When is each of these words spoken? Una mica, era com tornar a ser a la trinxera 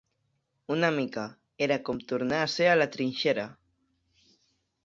Una 0.75 0.89
mica, 0.95 1.25
era 1.67 1.77
com 1.91 2.01
tornar 2.13 2.41
a 2.47 2.49
ser 2.57 2.69
a 2.71 2.75
la 2.81 2.91
trinxera 2.97 3.47